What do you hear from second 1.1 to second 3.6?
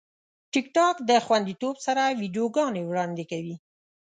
خوندیتوب سره ویډیوګانې وړاندې کوي.